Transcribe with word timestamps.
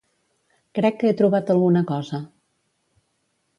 Crec 0.79 0.97
que 1.03 1.11
he 1.11 1.17
trobat 1.19 1.53
alguna 1.55 1.85
cosa. 1.93 2.23